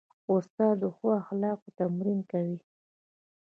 استاد 0.33 0.75
د 0.81 0.83
ښو 0.95 1.07
اخلاقو 1.21 1.75
تمرین 1.79 2.19
کوي. 2.31 2.57